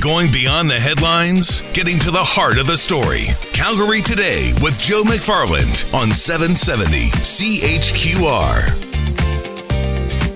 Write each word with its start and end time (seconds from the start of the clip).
Going 0.00 0.32
beyond 0.32 0.70
the 0.70 0.80
headlines, 0.80 1.60
getting 1.74 1.98
to 1.98 2.10
the 2.10 2.24
heart 2.24 2.56
of 2.56 2.66
the 2.66 2.78
story. 2.78 3.26
Calgary 3.52 4.00
Today 4.00 4.54
with 4.62 4.80
Joe 4.80 5.02
McFarland 5.02 5.92
on 5.92 6.10
770 6.10 7.10
CHQR. 7.10 8.62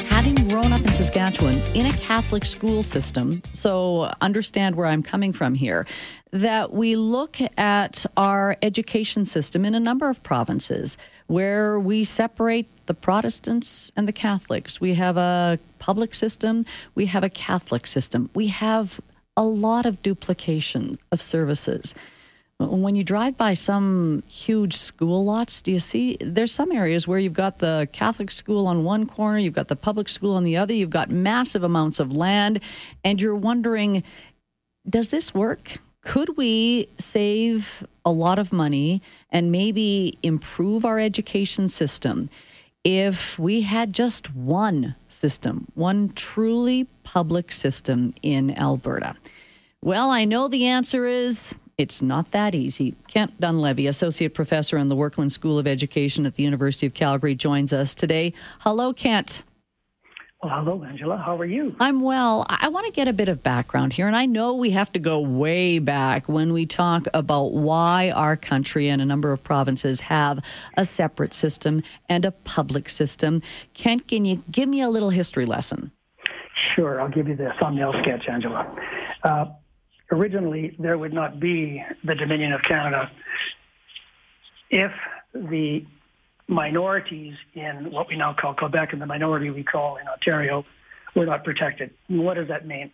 Having 0.02 0.48
grown 0.50 0.74
up 0.74 0.82
in 0.82 0.92
Saskatchewan 0.92 1.62
in 1.74 1.86
a 1.86 1.92
Catholic 1.94 2.44
school 2.44 2.82
system, 2.82 3.42
so 3.54 4.12
understand 4.20 4.76
where 4.76 4.86
I'm 4.86 5.02
coming 5.02 5.32
from 5.32 5.54
here, 5.54 5.86
that 6.30 6.74
we 6.74 6.94
look 6.94 7.38
at 7.56 8.04
our 8.18 8.58
education 8.60 9.24
system 9.24 9.64
in 9.64 9.74
a 9.74 9.80
number 9.80 10.10
of 10.10 10.22
provinces 10.22 10.98
where 11.28 11.80
we 11.80 12.04
separate 12.04 12.68
the 12.84 12.92
Protestants 12.92 13.90
and 13.96 14.06
the 14.06 14.12
Catholics. 14.12 14.78
We 14.78 14.92
have 14.92 15.16
a 15.16 15.58
public 15.78 16.14
system, 16.14 16.66
we 16.94 17.06
have 17.06 17.24
a 17.24 17.30
Catholic 17.30 17.86
system, 17.86 18.28
we 18.34 18.48
have 18.48 19.00
a 19.36 19.44
lot 19.44 19.86
of 19.86 20.02
duplication 20.02 20.96
of 21.10 21.20
services. 21.20 21.94
When 22.58 22.94
you 22.94 23.02
drive 23.02 23.36
by 23.36 23.54
some 23.54 24.22
huge 24.28 24.74
school 24.74 25.24
lots, 25.24 25.60
do 25.60 25.72
you 25.72 25.80
see 25.80 26.16
there's 26.20 26.52
some 26.52 26.70
areas 26.70 27.08
where 27.08 27.18
you've 27.18 27.32
got 27.32 27.58
the 27.58 27.88
Catholic 27.92 28.30
school 28.30 28.68
on 28.68 28.84
one 28.84 29.06
corner, 29.06 29.38
you've 29.38 29.54
got 29.54 29.66
the 29.68 29.76
public 29.76 30.08
school 30.08 30.36
on 30.36 30.44
the 30.44 30.56
other, 30.56 30.72
you've 30.72 30.90
got 30.90 31.10
massive 31.10 31.64
amounts 31.64 31.98
of 31.98 32.16
land, 32.16 32.60
and 33.02 33.20
you're 33.20 33.34
wondering, 33.34 34.04
does 34.88 35.10
this 35.10 35.34
work? 35.34 35.78
Could 36.02 36.36
we 36.36 36.88
save 36.98 37.84
a 38.04 38.12
lot 38.12 38.38
of 38.38 38.52
money 38.52 39.02
and 39.30 39.50
maybe 39.50 40.16
improve 40.22 40.84
our 40.84 41.00
education 41.00 41.68
system 41.68 42.30
if 42.84 43.38
we 43.38 43.62
had 43.62 43.92
just 43.92 44.34
one 44.34 44.94
system, 45.08 45.66
one 45.74 46.10
truly 46.10 46.84
public 47.02 47.50
system 47.50 48.14
in 48.22 48.56
Alberta? 48.56 49.14
Well, 49.82 50.10
I 50.10 50.24
know 50.24 50.48
the 50.48 50.66
answer 50.66 51.06
is 51.06 51.54
it's 51.76 52.02
not 52.02 52.30
that 52.30 52.54
easy. 52.54 52.94
Kent 53.08 53.40
Donlevy, 53.40 53.88
Associate 53.88 54.32
Professor 54.32 54.78
in 54.78 54.88
the 54.88 54.96
Werklund 54.96 55.32
School 55.32 55.58
of 55.58 55.66
Education 55.66 56.24
at 56.26 56.34
the 56.34 56.42
University 56.42 56.86
of 56.86 56.94
Calgary, 56.94 57.34
joins 57.34 57.72
us 57.72 57.94
today. 57.94 58.32
Hello, 58.60 58.92
Kent. 58.92 59.42
Well, 60.44 60.62
hello, 60.62 60.84
Angela. 60.84 61.16
How 61.16 61.38
are 61.38 61.46
you? 61.46 61.74
I'm 61.80 62.02
well. 62.02 62.44
I 62.50 62.68
want 62.68 62.84
to 62.84 62.92
get 62.92 63.08
a 63.08 63.14
bit 63.14 63.30
of 63.30 63.42
background 63.42 63.94
here, 63.94 64.06
and 64.06 64.14
I 64.14 64.26
know 64.26 64.52
we 64.52 64.72
have 64.72 64.92
to 64.92 64.98
go 64.98 65.18
way 65.18 65.78
back 65.78 66.28
when 66.28 66.52
we 66.52 66.66
talk 66.66 67.06
about 67.14 67.54
why 67.54 68.10
our 68.10 68.36
country 68.36 68.90
and 68.90 69.00
a 69.00 69.06
number 69.06 69.32
of 69.32 69.42
provinces 69.42 70.02
have 70.02 70.44
a 70.76 70.84
separate 70.84 71.32
system 71.32 71.82
and 72.10 72.26
a 72.26 72.30
public 72.30 72.90
system. 72.90 73.40
Kent, 73.72 74.06
can 74.06 74.26
you 74.26 74.42
give 74.50 74.68
me 74.68 74.82
a 74.82 74.90
little 74.90 75.08
history 75.08 75.46
lesson? 75.46 75.92
Sure. 76.74 77.00
I'll 77.00 77.08
give 77.08 77.26
you 77.26 77.36
the 77.36 77.54
thumbnail 77.58 77.94
sketch, 78.02 78.28
Angela. 78.28 78.70
Uh, 79.22 79.46
originally, 80.12 80.76
there 80.78 80.98
would 80.98 81.14
not 81.14 81.40
be 81.40 81.82
the 82.04 82.14
Dominion 82.14 82.52
of 82.52 82.60
Canada 82.60 83.10
if 84.68 84.92
the 85.32 85.86
minorities 86.46 87.34
in 87.54 87.90
what 87.90 88.08
we 88.08 88.16
now 88.16 88.34
call 88.38 88.54
Quebec 88.54 88.92
and 88.92 89.00
the 89.00 89.06
minority 89.06 89.50
we 89.50 89.62
call 89.62 89.96
in 89.96 90.06
Ontario 90.06 90.64
were 91.14 91.26
not 91.26 91.44
protected. 91.44 91.90
What 92.08 92.34
does 92.34 92.48
that 92.48 92.66
mean? 92.66 92.90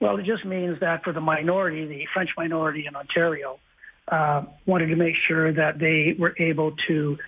Well, 0.00 0.16
it 0.16 0.24
just 0.24 0.44
means 0.44 0.80
that 0.80 1.02
for 1.02 1.12
the 1.12 1.20
minority, 1.20 1.86
the 1.86 2.06
French 2.14 2.30
minority 2.36 2.86
in 2.86 2.94
Ontario, 2.94 3.58
uh, 4.06 4.44
wanted 4.64 4.86
to 4.86 4.96
make 4.96 5.16
sure 5.16 5.52
that 5.52 5.78
they 5.78 6.14
were 6.18 6.34
able 6.38 6.72
to 6.86 7.18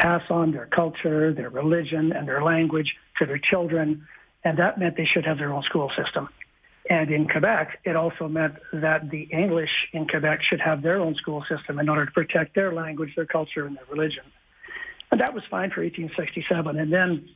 pass 0.00 0.22
on 0.30 0.50
their 0.50 0.66
culture, 0.66 1.32
their 1.32 1.50
religion, 1.50 2.12
and 2.12 2.26
their 2.26 2.42
language 2.42 2.96
to 3.18 3.26
their 3.26 3.38
children, 3.38 4.06
and 4.42 4.58
that 4.58 4.78
meant 4.78 4.96
they 4.96 5.04
should 5.04 5.24
have 5.24 5.38
their 5.38 5.52
own 5.52 5.62
school 5.62 5.90
system. 5.96 6.28
And 6.90 7.10
in 7.10 7.28
Quebec, 7.28 7.78
it 7.84 7.96
also 7.96 8.28
meant 8.28 8.54
that 8.72 9.10
the 9.10 9.22
English 9.22 9.70
in 9.92 10.06
Quebec 10.06 10.42
should 10.42 10.60
have 10.60 10.82
their 10.82 11.00
own 11.00 11.14
school 11.14 11.44
system 11.48 11.78
in 11.78 11.88
order 11.88 12.04
to 12.04 12.12
protect 12.12 12.54
their 12.54 12.72
language, 12.74 13.14
their 13.16 13.26
culture, 13.26 13.64
and 13.66 13.76
their 13.76 13.86
religion. 13.90 14.24
And 15.14 15.20
that 15.20 15.32
was 15.32 15.44
fine 15.48 15.70
for 15.70 15.80
1867. 15.80 16.76
And 16.76 16.92
then, 16.92 17.28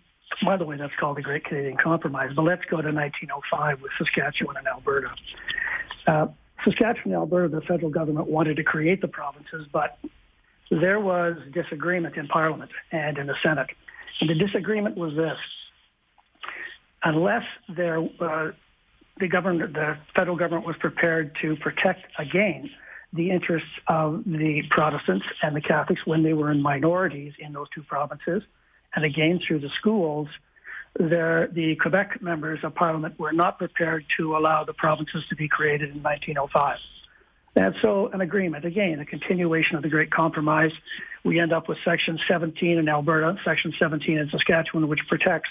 by 0.45 0.57
the 0.57 0.65
way, 0.65 0.77
that's 0.77 0.93
called 0.99 1.17
the 1.17 1.23
Great 1.23 1.45
Canadian 1.45 1.77
Compromise. 1.77 2.33
But 2.35 2.43
let's 2.43 2.65
go 2.65 2.83
to 2.83 2.91
1905 2.91 3.81
with 3.81 3.93
Saskatchewan 3.97 4.57
and 4.57 4.67
Alberta. 4.67 5.15
Uh, 6.05 6.27
Saskatchewan 6.65 7.13
and 7.13 7.15
Alberta, 7.15 7.55
the 7.55 7.61
federal 7.61 7.93
government 7.93 8.27
wanted 8.27 8.57
to 8.57 8.65
create 8.65 9.01
the 9.01 9.07
provinces, 9.07 9.69
but 9.73 9.97
there 10.73 10.99
was 10.99 11.37
disagreement 11.53 12.17
in 12.17 12.27
Parliament 12.27 12.73
and 12.91 13.17
in 13.17 13.29
the 13.29 13.37
Senate. 13.45 13.69
And 14.21 14.29
the 14.29 14.35
disagreement 14.35 14.97
was 14.97 15.15
this. 15.15 15.39
Unless 17.05 17.45
there, 17.69 18.01
uh, 18.19 18.51
the 19.21 19.29
government, 19.29 19.75
the 19.75 19.99
federal 20.17 20.37
government 20.37 20.67
was 20.67 20.75
prepared 20.81 21.37
to 21.43 21.55
protect 21.55 22.07
again 22.19 22.71
the 23.13 23.31
interests 23.31 23.69
of 23.87 24.23
the 24.27 24.63
Protestants 24.71 25.27
and 25.43 25.57
the 25.57 25.61
Catholics 25.61 26.03
when 26.05 26.23
they 26.23 26.35
were 26.35 26.51
in 26.51 26.61
minorities 26.61 27.33
in 27.39 27.53
those 27.53 27.69
two 27.75 27.83
provinces. 27.83 28.43
And 28.95 29.05
again, 29.05 29.41
through 29.47 29.61
the 29.61 29.71
schools, 29.71 30.29
there, 30.99 31.49
the 31.53 31.77
Quebec 31.77 32.21
members 32.21 32.61
of 32.63 32.75
Parliament 32.75 33.19
were 33.19 33.33
not 33.33 33.59
prepared 33.59 34.05
to 34.19 34.37
allow 34.37 34.65
the 34.65 34.73
provinces 34.73 35.25
to 35.29 35.37
be 35.37 35.49
created 35.49 35.91
in 35.91 36.03
1905. 36.03 36.79
And 37.57 37.75
so 37.81 38.09
an 38.09 38.21
agreement, 38.21 38.65
again, 38.65 39.01
a 39.01 39.05
continuation 39.05 39.77
of 39.77 39.83
the 39.83 39.89
Great 39.89 40.11
Compromise. 40.11 40.73
We 41.25 41.41
end 41.41 41.53
up 41.53 41.69
with 41.69 41.79
Section 41.85 42.19
17 42.29 42.79
in 42.79 42.89
Alberta, 42.89 43.37
Section 43.45 43.73
17 43.79 44.19
in 44.19 44.31
Saskatchewan, 44.31 44.89
which 44.89 45.01
protects, 45.09 45.51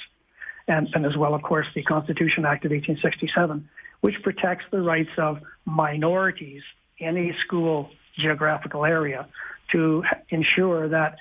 and, 0.68 0.88
and 0.94 1.06
as 1.06 1.18
well, 1.18 1.34
of 1.34 1.41
course, 1.41 1.68
the 1.75 1.84
Constitution 1.84 2.45
Act 2.45 2.66
of 2.66 2.72
1867, 2.72 3.68
which 4.01 4.22
protects 4.22 4.66
the 4.72 4.81
rights 4.81 5.09
of 5.18 5.39
minorities 5.66 6.62
any 7.00 7.35
school 7.46 7.90
geographical 8.18 8.85
area 8.85 9.28
to 9.72 10.03
ensure 10.30 10.90
that 10.90 11.18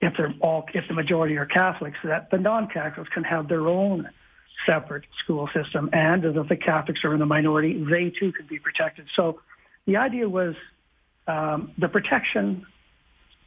if 0.00 0.16
they're 0.16 0.34
all, 0.40 0.66
if 0.72 0.88
the 0.88 0.94
majority 0.94 1.36
are 1.36 1.46
Catholics, 1.46 1.98
that 2.04 2.30
the 2.30 2.38
non-Catholics 2.38 3.10
can 3.12 3.24
have 3.24 3.48
their 3.48 3.66
own 3.68 4.08
separate 4.66 5.04
school 5.22 5.48
system, 5.54 5.90
and 5.92 6.24
if 6.24 6.48
the 6.48 6.56
Catholics 6.56 7.04
are 7.04 7.12
in 7.12 7.20
the 7.20 7.26
minority, 7.26 7.84
they 7.84 8.10
too 8.10 8.32
can 8.32 8.46
be 8.46 8.58
protected. 8.58 9.06
So, 9.14 9.40
the 9.86 9.96
idea 9.96 10.28
was 10.28 10.54
um, 11.26 11.72
the 11.78 11.88
protection 11.88 12.66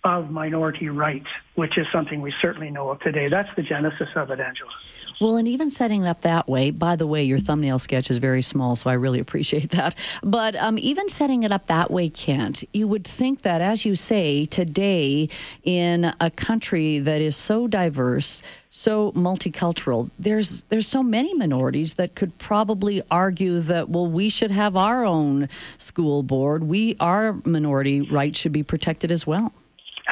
of 0.04 0.30
minority 0.30 0.90
rights, 0.90 1.28
which 1.56 1.78
is 1.78 1.88
something 1.92 2.22
we 2.22 2.34
certainly 2.42 2.70
know 2.70 2.90
of 2.90 3.00
today. 3.00 3.30
That's 3.30 3.54
the 3.56 3.64
genesis 3.64 4.10
of 4.16 4.32
it, 4.32 4.40
Angela. 4.40 4.72
Well, 5.22 5.38
and 5.38 5.48
even 5.48 5.70
setting 5.70 6.04
it 6.04 6.08
up 6.08 6.22
that 6.22 6.50
way, 6.50 6.72
by 6.72 6.96
the 6.96 7.08
way, 7.08 7.24
your 7.24 7.38
thumbnail 7.38 7.80
sketch 7.80 8.12
is 8.12 8.18
very 8.18 8.42
small, 8.42 8.76
so 8.76 8.90
I 8.90 8.94
really 8.94 9.20
appreciate 9.20 9.70
that. 9.72 9.96
But 10.22 10.56
um, 10.56 10.78
even 10.78 11.08
setting 11.08 11.44
it 11.44 11.52
up 11.52 11.68
that 11.68 11.92
way, 11.92 12.10
Kent, 12.10 12.64
you 12.74 12.88
would 12.88 13.06
think 13.06 13.44
that, 13.44 13.62
as 13.62 13.86
you 13.86 13.96
say, 13.96 14.46
today 14.46 15.30
in 15.64 16.14
a 16.20 16.30
country 16.32 17.00
that 17.00 17.22
is 17.22 17.36
so 17.36 17.68
diverse, 17.68 18.42
so 18.70 19.12
multicultural, 19.14 20.10
there's 20.18 20.64
there's 20.64 20.88
so 20.88 21.04
many 21.04 21.34
minorities 21.34 21.94
that 21.94 22.16
could 22.16 22.38
probably 22.40 23.02
argue 23.12 23.60
that 23.62 23.90
well, 23.90 24.08
we 24.08 24.30
should 24.30 24.52
have 24.52 24.76
our 24.76 25.06
own 25.06 25.48
school 25.78 26.24
board. 26.24 26.64
We 26.64 26.98
our 27.00 27.34
minority 27.46 28.02
rights 28.02 28.40
should 28.40 28.52
be 28.52 28.64
protected 28.64 29.12
as 29.12 29.28
well. 29.28 29.54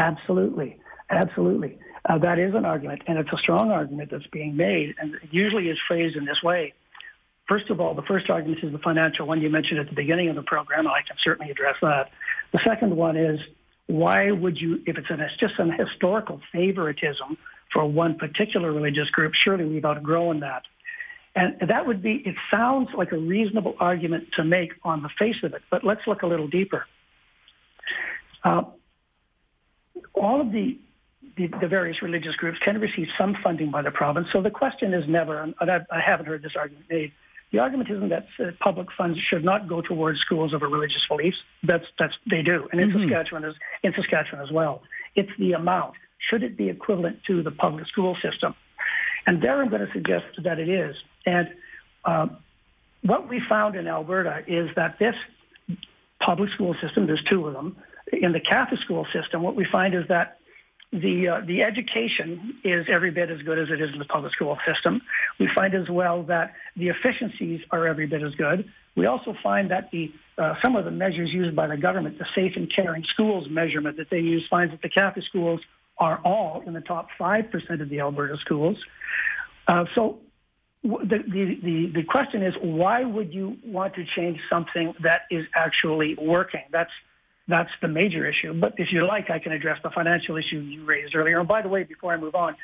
Absolutely, 0.02 0.78
absolutely. 1.12 1.78
Uh, 2.10 2.18
that 2.18 2.40
is 2.40 2.56
an 2.56 2.66
argument, 2.66 3.04
and 3.06 3.20
it's 3.20 3.32
a 3.32 3.38
strong 3.38 3.70
argument 3.70 4.10
that's 4.10 4.26
being 4.28 4.58
made, 4.58 4.96
and 5.00 5.16
usually 5.30 5.70
is 5.70 5.78
phrased 5.88 6.16
in 6.16 6.26
this 6.26 6.42
way. 6.42 6.74
First 7.48 7.70
of 7.70 7.80
all, 7.80 7.94
the 7.94 8.02
first 8.02 8.30
argument 8.30 8.64
is 8.64 8.72
the 8.72 8.80
financial 8.80 9.28
one 9.28 9.42
you 9.42 9.50
mentioned 9.50 9.80
at 9.80 9.88
the 9.88 9.94
beginning 9.94 10.30
of 10.30 10.36
the 10.36 10.42
program, 10.42 10.80
and 10.80 10.90
I 10.90 11.02
can 11.08 11.18
certainly 11.24 11.52
address 11.52 11.76
that. 11.82 12.10
The 12.52 12.60
second 12.66 12.96
one 12.96 13.16
is 13.16 13.40
why 13.86 14.32
would 14.32 14.60
you, 14.60 14.82
if 14.88 14.98
it's, 14.98 15.10
an, 15.10 15.20
it's 15.20 15.36
just 15.38 15.60
an 15.60 15.72
historical 15.72 16.42
favoritism 16.52 17.38
for 17.72 17.86
one 17.86 18.16
particular 18.18 18.72
religious 18.72 19.10
group, 19.12 19.34
surely 19.36 19.66
we've 19.66 19.86
outgrown 19.86 20.40
that. 20.40 20.64
And 21.36 21.70
that 21.70 21.86
would 21.86 22.02
be, 22.02 22.24
it 22.26 22.36
sounds 22.50 22.90
like 22.96 23.12
a 23.12 23.18
reasonable 23.18 23.76
argument 23.80 24.30
to 24.34 24.44
make 24.44 24.74
on 24.84 25.04
the 25.04 25.10
face 25.20 25.44
of 25.44 25.54
it, 25.54 25.62
but 25.70 25.84
let's 25.84 26.08
look 26.08 26.24
a 26.24 26.28
little 26.28 26.48
deeper. 26.48 26.86
Uh, 28.44 28.64
all 30.14 30.42
of 30.42 30.52
the, 30.52 30.78
the, 31.38 31.48
the, 31.60 31.68
various 31.68 32.02
religious 32.02 32.36
groups 32.36 32.60
can 32.60 32.80
receive 32.80 33.08
some 33.18 33.36
funding 33.44 33.72
by 33.72 33.82
the 33.82 33.92
province. 33.92 34.28
So 34.32 34.42
the 34.42 34.52
question 34.52 34.94
is 34.94 35.08
never, 35.08 35.42
and 35.42 35.56
I, 35.60 35.80
I 35.92 36.00
haven't 36.00 36.26
heard 36.26 36.42
this 36.44 36.56
argument 36.56 36.86
made, 36.90 37.12
the 37.52 37.60
argument 37.60 37.90
isn't 37.90 38.10
that 38.10 38.28
uh, 38.40 38.52
public 38.60 38.88
funds 38.98 39.20
should 39.20 39.44
not 39.44 39.68
go 39.68 39.82
towards 39.82 40.20
schools 40.22 40.54
of 40.54 40.62
a 40.62 40.68
religious 40.68 41.06
beliefs. 41.08 41.38
That's, 41.64 41.86
that's, 42.00 42.14
they 42.30 42.42
do. 42.42 42.70
And 42.72 42.80
in, 42.80 42.90
mm-hmm. 42.90 43.00
Saskatchewan 43.00 43.46
as, 43.46 43.56
in 43.84 43.94
Saskatchewan 43.94 44.44
as 44.44 44.52
well. 44.52 44.84
It's 45.16 45.32
the 45.38 45.54
amount. 45.54 45.96
Should 46.18 46.44
it 46.44 46.56
be 46.56 46.70
equivalent 46.70 47.24
to 47.26 47.44
the 47.44 47.52
public 47.52 47.88
school 47.88 48.16
system? 48.22 48.56
And 49.28 49.42
there 49.42 49.62
I'm 49.62 49.70
going 49.70 49.86
to 49.86 49.92
suggest 49.92 50.26
that 50.44 50.60
it 50.60 50.70
is. 50.70 50.96
And 51.26 51.50
uh, 52.06 52.28
what 53.02 53.28
we 53.28 53.42
found 53.50 53.76
in 53.76 53.88
Alberta 53.88 54.44
is 54.48 54.70
that 54.76 54.98
this 54.98 55.16
public 56.20 56.52
school 56.52 56.76
system, 56.82 57.08
there's 57.08 57.24
two 57.24 57.48
of 57.48 57.54
them, 57.54 57.76
in 58.12 58.32
the 58.32 58.40
Catholic 58.40 58.80
school 58.82 59.06
system, 59.14 59.42
what 59.42 59.56
we 59.56 59.66
find 59.72 59.96
is 59.96 60.08
that 60.10 60.38
the 60.92 61.28
uh, 61.28 61.46
the 61.46 61.64
education 61.64 62.56
is 62.64 62.86
every 62.92 63.12
bit 63.12 63.32
as 63.32 63.42
good 63.44 63.58
as 63.58 63.70
it 63.70 63.80
is 63.82 63.92
in 63.94 64.00
the 64.00 64.06
public 64.06 64.34
school 64.34 64.58
system. 64.68 65.02
We 65.40 65.50
find 65.56 65.74
as 65.74 65.90
well 65.90 66.24
that 66.24 66.54
the 66.76 66.90
efficiencies 66.90 67.62
are 67.72 67.88
every 67.88 68.08
bit 68.08 68.22
as 68.22 68.36
good. 68.36 68.70
We 68.96 69.06
also 69.06 69.34
find 69.42 69.72
that 69.72 69.90
the 69.92 70.12
uh, 70.38 70.56
some 70.62 70.76
of 70.76 70.84
the 70.84 70.92
measures 70.92 71.32
used 71.32 71.56
by 71.56 71.68
the 71.68 71.78
government, 71.78 72.18
the 72.18 72.26
Safe 72.36 72.54
and 72.58 72.70
Caring 72.74 73.06
Schools 73.14 73.48
measurement 73.50 73.98
that 73.98 74.10
they 74.10 74.20
use, 74.20 74.44
finds 74.50 74.74
that 74.74 74.82
the 74.82 74.90
Catholic 74.90 75.26
schools 75.26 75.62
are 75.98 76.20
all 76.26 76.64
in 76.66 76.74
the 76.74 76.82
top 76.82 77.10
5% 77.20 77.82
of 77.82 77.90
the 77.90 78.00
Alberta 78.00 78.36
schools. 78.38 78.78
Uh, 79.68 79.86
so 79.94 80.20
the, 80.84 81.24
the, 81.28 81.60
the, 81.64 81.92
the 81.94 82.04
question 82.04 82.42
is, 82.42 82.56
why 82.60 83.04
would 83.04 83.34
you 83.34 83.58
want 83.64 83.94
to 83.96 84.06
change 84.16 84.40
something 84.50 84.94
that 85.04 85.22
is 85.30 85.46
actually 85.56 86.16
working? 86.20 86.64
That's, 86.72 86.92
that's 87.52 87.72
the 87.82 87.88
major 87.88 88.26
issue. 88.26 88.54
But 88.54 88.74
if 88.78 88.92
you 88.92 89.06
like, 89.06 89.30
I 89.30 89.40
can 89.40 89.52
address 89.52 89.80
the 89.84 89.90
financial 89.90 90.38
issue 90.38 90.60
you 90.60 90.86
raised 90.86 91.16
earlier. 91.16 91.40
And 91.40 91.48
by 91.48 91.62
the 91.62 91.70
way, 91.70 91.84
before 91.84 92.14
I 92.14 92.18
move 92.18 92.36
on, 92.36 92.56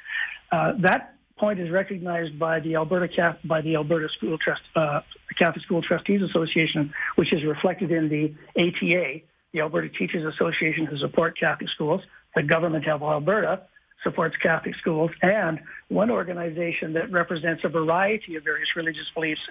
uh, 0.52 0.74
that 0.80 1.16
point 1.38 1.60
is 1.60 1.70
recognized 1.70 2.38
by 2.40 2.60
the 2.60 2.76
Alberta 2.76 3.38
by 3.44 3.62
the 3.62 3.76
Alberta 3.76 4.10
School 4.18 4.38
Trust 4.38 4.62
uh, 4.76 5.02
Catholic 5.38 5.64
School 5.64 5.82
Trustees 5.82 6.22
Association, 6.22 6.94
which 7.16 7.32
is 7.34 7.44
reflected 7.44 7.92
in 7.92 8.10
the 8.10 8.34
ATA, 8.60 9.22
the 9.54 9.62
Alberta 9.62 9.90
Teachers 9.90 10.26
Association, 10.34 10.86
who 10.86 10.98
support 10.98 11.38
Catholic 11.38 11.70
schools. 11.70 12.02
The 12.36 12.44
government 12.44 12.88
of 12.88 13.02
Alberta 13.02 13.64
supports 14.04 14.36
Catholic 14.38 14.76
schools, 14.76 15.12
and 15.22 15.60
one 15.90 16.12
organization 16.12 16.94
that 16.94 17.12
represents 17.12 17.64
a 17.64 17.70
variety 17.70 18.36
of 18.36 18.44
various 18.44 18.70
religious 18.76 19.08
beliefs 19.14 19.42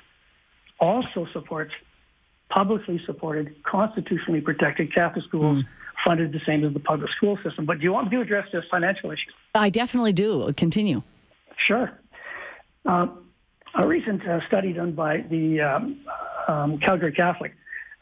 also 0.78 1.26
supports 1.32 1.72
publicly 2.48 3.00
supported, 3.04 3.62
constitutionally 3.64 4.40
protected 4.40 4.94
Catholic 4.94 5.24
schools. 5.24 5.62
Mm. 5.62 5.68
Funded 6.04 6.30
the 6.30 6.40
same 6.40 6.62
as 6.62 6.74
the 6.74 6.78
public 6.78 7.10
school 7.12 7.38
system. 7.42 7.64
But 7.64 7.78
do 7.78 7.84
you 7.84 7.92
want 7.92 8.10
me 8.10 8.18
to 8.18 8.22
address 8.22 8.46
this 8.52 8.64
financial 8.70 9.10
issue? 9.10 9.30
I 9.54 9.70
definitely 9.70 10.12
do. 10.12 10.52
Continue. 10.54 11.02
Sure. 11.56 11.90
Uh, 12.84 13.06
a 13.74 13.88
recent 13.88 14.26
uh, 14.28 14.46
study 14.46 14.74
done 14.74 14.92
by 14.92 15.24
the 15.28 15.62
um, 15.62 16.00
um, 16.48 16.78
Calgary 16.78 17.12
Catholic, 17.12 17.54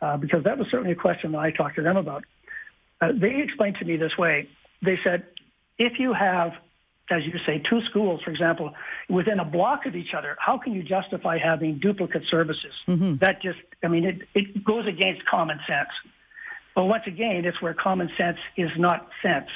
uh, 0.03 0.17
because 0.17 0.43
that 0.43 0.59
was 0.59 0.69
certainly 0.71 0.91
a 0.91 0.97
question 0.97 1.33
that 1.33 1.39
I 1.39 1.53
talked 1.53 1.77
to 1.77 1.83
them 1.83 1.97
about. 1.97 2.25
Uh, 3.01 3.13
they 3.15 3.41
explained 3.41 3.77
to 3.77 3.85
me 3.85 3.97
this 3.97 4.19
way. 4.19 4.49
They 4.83 4.99
said, 5.03 5.25
if 5.79 5.99
you 5.99 6.13
have, 6.13 6.53
as 7.11 7.25
you 7.25 7.33
say, 7.45 7.59
two 7.59 7.83
schools, 7.83 8.23
for 8.23 8.31
example, 8.31 8.73
within 9.09 9.39
a 9.39 9.45
block 9.45 9.85
of 9.87 9.95
each 9.95 10.15
other, 10.15 10.37
how 10.41 10.57
can 10.57 10.73
you 10.73 10.83
justify 10.83 11.39
having 11.39 11.79
duplicate 11.79 12.25
services? 12.31 12.73
Mm-hmm. 12.89 13.17
That 13.21 13.43
just, 13.43 13.59
I 13.83 13.89
mean, 13.89 14.05
it, 14.05 14.23
it 14.35 14.65
goes 14.65 14.87
against 14.87 15.25
common 15.27 15.61
sense. 15.67 15.91
But 16.75 16.85
once 16.85 17.05
again, 17.07 17.45
it's 17.45 17.61
where 17.61 17.75
common 17.75 18.11
sense 18.17 18.39
is 18.57 18.71
not 18.77 19.09
sense. 19.23 19.49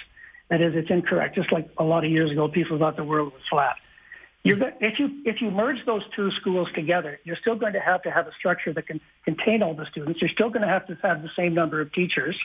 That 0.51 0.61
is, 0.61 0.75
it's 0.77 0.91
incorrect. 0.91 1.35
Just 1.35 1.51
like 1.51 1.69
a 1.79 1.85
lot 1.85 2.05
of 2.05 2.11
years 2.11 2.31
ago, 2.31 2.49
people 2.49 2.79
thought 2.79 2.97
the 2.97 3.05
world 3.05 3.33
was 3.33 3.43
flat. 3.51 3.77
You're, 4.45 4.73
if 4.81 4.99
you 5.01 5.11
if 5.25 5.43
you 5.43 5.51
merge 5.51 5.85
those 5.85 6.03
two 6.15 6.31
schools 6.41 6.69
together, 6.75 7.19
you're 7.25 7.37
still 7.37 7.57
going 7.57 7.73
to 7.73 7.81
have 7.81 8.03
to 8.03 8.11
have 8.11 8.29
a 8.29 8.33
structure 8.39 8.73
that 8.73 8.87
can 8.87 9.01
contain 9.25 9.63
all 9.63 9.75
the 9.75 9.85
students. 9.87 10.23
You're 10.23 10.31
still 10.31 10.49
going 10.49 10.63
to 10.63 10.69
have 10.69 10.87
to 10.87 10.97
have 11.03 11.23
the 11.23 11.31
same 11.37 11.55
number 11.55 11.81
of 11.81 11.93
teachers. 11.93 12.37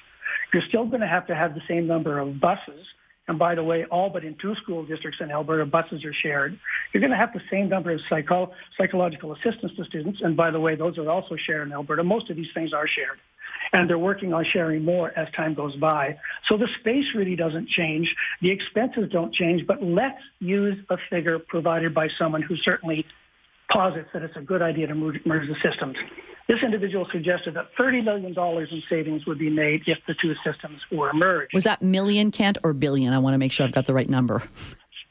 You're 0.51 0.63
still 0.67 0.85
going 0.85 1.01
to 1.01 1.07
have 1.07 1.27
to 1.27 1.35
have 1.35 1.53
the 1.53 1.61
same 1.67 1.85
number 1.85 2.17
of 2.19 2.39
buses. 2.39 2.87
And 3.27 3.39
by 3.39 3.55
the 3.55 3.63
way, 3.63 3.85
all 3.85 4.09
but 4.09 4.25
in 4.25 4.35
two 4.35 4.53
school 4.55 4.85
districts 4.85 5.19
in 5.21 5.31
Alberta, 5.31 5.65
buses 5.65 6.03
are 6.03 6.13
shared. 6.13 6.59
You're 6.93 6.99
going 6.99 7.11
to 7.11 7.17
have 7.17 7.31
the 7.31 7.41
same 7.49 7.69
number 7.69 7.91
of 7.91 8.01
psycho- 8.09 8.51
psychological 8.77 9.33
assistants 9.33 9.75
to 9.77 9.85
students. 9.85 10.21
And 10.21 10.35
by 10.35 10.51
the 10.51 10.59
way, 10.59 10.75
those 10.75 10.97
are 10.97 11.09
also 11.09 11.37
shared 11.37 11.67
in 11.67 11.73
Alberta. 11.73 12.03
Most 12.03 12.29
of 12.29 12.35
these 12.35 12.49
things 12.53 12.73
are 12.73 12.87
shared. 12.87 13.19
And 13.71 13.89
they're 13.89 13.97
working 13.97 14.33
on 14.33 14.43
sharing 14.51 14.83
more 14.83 15.17
as 15.17 15.31
time 15.35 15.53
goes 15.53 15.75
by. 15.77 16.17
So 16.47 16.57
the 16.57 16.67
space 16.81 17.05
really 17.15 17.35
doesn't 17.35 17.69
change. 17.69 18.13
The 18.41 18.51
expenses 18.51 19.09
don't 19.09 19.33
change. 19.33 19.65
But 19.65 19.81
let's 19.81 20.21
use 20.39 20.77
a 20.89 20.97
figure 21.09 21.39
provided 21.39 21.93
by 21.93 22.09
someone 22.19 22.41
who 22.41 22.57
certainly 22.57 23.05
posits 23.73 24.09
that 24.13 24.21
it's 24.21 24.35
a 24.37 24.41
good 24.41 24.61
idea 24.61 24.87
to 24.87 24.95
merge 24.95 25.23
the 25.25 25.55
systems. 25.61 25.97
This 26.47 26.61
individual 26.61 27.07
suggested 27.11 27.55
that 27.55 27.69
$30 27.79 28.03
million 28.03 28.37
in 28.69 28.83
savings 28.89 29.25
would 29.25 29.39
be 29.39 29.49
made 29.49 29.83
if 29.87 29.97
the 30.07 30.13
two 30.13 30.35
systems 30.43 30.81
were 30.91 31.11
merged. 31.13 31.53
Was 31.53 31.63
that 31.63 31.81
million, 31.81 32.31
Kent, 32.31 32.57
or 32.63 32.73
billion? 32.73 33.13
I 33.13 33.19
want 33.19 33.33
to 33.33 33.37
make 33.37 33.51
sure 33.51 33.65
I've 33.65 33.71
got 33.71 33.85
the 33.85 33.93
right 33.93 34.09
number. 34.09 34.43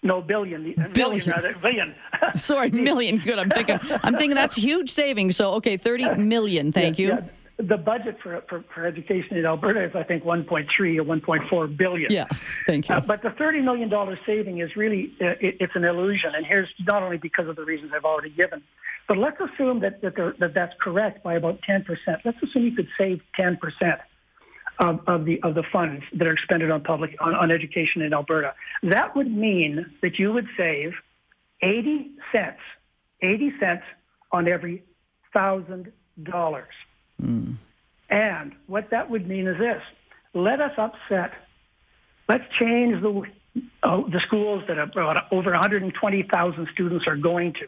No, 0.04 0.20
billion. 0.20 0.62
Billion. 0.92 0.92
Million, 0.94 1.30
rather, 1.30 1.54
billion. 1.62 1.94
Sorry, 2.36 2.70
million. 2.70 3.18
Good. 3.18 3.38
I'm 3.38 3.50
thinking. 3.50 3.78
I'm 4.02 4.16
thinking 4.16 4.34
that's 4.34 4.56
huge 4.56 4.90
savings. 4.90 5.36
So, 5.36 5.52
okay, 5.54 5.76
thirty 5.76 6.12
million. 6.16 6.72
Thank 6.72 6.98
yeah, 6.98 7.06
you. 7.06 7.12
Yeah 7.12 7.28
the 7.62 7.76
budget 7.76 8.18
for, 8.22 8.42
for, 8.48 8.64
for, 8.74 8.86
education 8.86 9.36
in 9.36 9.46
Alberta 9.46 9.84
is, 9.84 9.92
I 9.94 10.02
think, 10.02 10.24
1.3 10.24 10.66
or 10.98 11.04
1.4 11.04 11.76
billion. 11.76 12.10
Yeah, 12.10 12.26
thank 12.66 12.88
you. 12.88 12.94
Uh, 12.94 13.00
but 13.00 13.22
the 13.22 13.30
$30 13.30 13.62
million 13.62 14.18
saving 14.26 14.58
is 14.60 14.74
really, 14.76 15.14
uh, 15.20 15.34
it, 15.40 15.56
it's 15.60 15.76
an 15.76 15.84
illusion. 15.84 16.34
And 16.34 16.44
here's 16.44 16.68
not 16.80 17.02
only 17.02 17.18
because 17.18 17.48
of 17.48 17.56
the 17.56 17.64
reasons 17.64 17.92
I've 17.94 18.04
already 18.04 18.30
given, 18.30 18.62
but 19.08 19.18
let's 19.18 19.38
assume 19.40 19.80
that, 19.80 20.00
that, 20.02 20.16
that 20.38 20.54
that's 20.54 20.74
correct 20.80 21.22
by 21.22 21.34
about 21.34 21.60
10%. 21.68 21.86
Let's 22.24 22.42
assume 22.42 22.64
you 22.64 22.74
could 22.74 22.88
save 22.98 23.20
10% 23.38 23.58
of, 24.78 25.00
of, 25.06 25.24
the, 25.24 25.42
of 25.42 25.54
the 25.54 25.64
funds 25.72 26.04
that 26.14 26.26
are 26.26 26.32
expended 26.32 26.70
on 26.70 26.82
public, 26.82 27.16
on, 27.20 27.34
on 27.34 27.50
education 27.50 28.02
in 28.02 28.12
Alberta. 28.12 28.54
That 28.82 29.14
would 29.16 29.30
mean 29.30 29.86
that 30.02 30.18
you 30.18 30.32
would 30.32 30.48
save 30.56 30.94
80 31.60 32.10
cents, 32.32 32.58
80 33.20 33.52
cents 33.60 33.84
on 34.32 34.48
every 34.48 34.82
thousand 35.32 35.92
dollars. 36.22 36.74
And 38.10 38.52
what 38.66 38.90
that 38.90 39.10
would 39.10 39.26
mean 39.26 39.46
is 39.46 39.58
this. 39.58 39.82
Let 40.34 40.60
us 40.60 40.72
upset, 40.76 41.32
let's 42.28 42.44
change 42.58 43.02
the, 43.02 43.22
uh, 43.82 44.02
the 44.08 44.20
schools 44.26 44.64
that 44.68 44.78
about 44.78 45.32
over 45.32 45.50
120,000 45.50 46.68
students 46.72 47.06
are 47.06 47.16
going 47.16 47.54
to. 47.54 47.66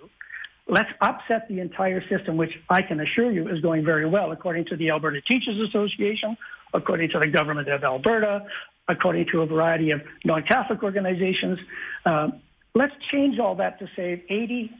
Let's 0.66 0.90
upset 1.00 1.46
the 1.48 1.60
entire 1.60 2.06
system, 2.08 2.36
which 2.36 2.58
I 2.70 2.82
can 2.82 3.00
assure 3.00 3.30
you 3.30 3.48
is 3.48 3.60
going 3.60 3.84
very 3.84 4.06
well, 4.06 4.32
according 4.32 4.66
to 4.66 4.76
the 4.76 4.90
Alberta 4.90 5.20
Teachers 5.20 5.60
Association, 5.68 6.36
according 6.72 7.10
to 7.10 7.18
the 7.18 7.28
government 7.28 7.68
of 7.68 7.84
Alberta, 7.84 8.46
according 8.88 9.26
to 9.32 9.42
a 9.42 9.46
variety 9.46 9.90
of 9.90 10.00
non-Catholic 10.24 10.82
organizations. 10.82 11.58
Uh, 12.06 12.28
let's 12.74 12.94
change 13.10 13.38
all 13.38 13.54
that 13.56 13.78
to 13.78 13.88
save 13.94 14.22
80 14.28 14.70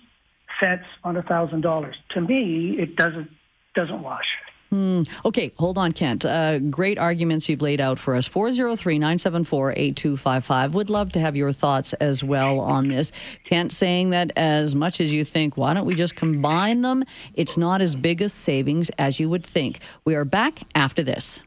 cents 0.59 0.85
on 1.03 1.17
$1,000. 1.17 1.95
To 2.11 2.21
me, 2.21 2.77
it 2.79 2.97
doesn't, 2.97 3.31
doesn't 3.75 4.03
wash. 4.03 4.27
Hmm. 4.71 5.03
Okay, 5.25 5.53
hold 5.57 5.79
on, 5.79 5.93
Kent. 5.93 6.25
Uh, 6.25 6.59
great 6.59 6.99
arguments 6.99 7.49
you've 7.49 7.63
laid 7.63 7.81
out 7.81 7.99
for 7.99 8.17
us. 8.17 8.27
403 8.27 8.99
974 8.99 9.73
8255. 9.73 10.75
Would 10.75 10.91
love 10.91 11.13
to 11.13 11.21
have 11.21 11.37
your 11.37 11.53
thoughts 11.53 11.93
as 11.95 12.25
well 12.25 12.61
on 12.61 12.89
this. 12.89 13.13
Kent 13.45 13.73
saying 13.73 14.11
that 14.11 14.33
as 14.37 14.75
much 14.75 15.01
as 15.01 15.13
you 15.13 15.25
think, 15.25 15.57
why 15.57 15.75
don't 15.75 15.87
we 15.87 15.95
just 15.95 16.17
combine 16.17 16.83
them? 16.83 17.05
It's 17.35 17.57
not 17.57 17.83
as 17.83 17.95
big 17.95 18.23
a 18.23 18.29
savings 18.29 18.91
as 18.99 19.21
you 19.21 19.29
would 19.31 19.47
think. 19.47 19.81
We 20.05 20.15
are 20.15 20.25
back 20.25 20.61
after 20.75 21.03
this 21.03 21.41